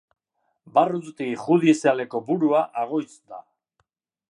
[0.77, 3.43] Barruti judizialeko burua Agoitz da.